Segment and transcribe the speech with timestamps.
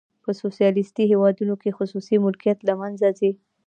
[0.23, 3.31] په سوسیالیستي هیوادونو کې خصوصي ملکیت له منځه ځي.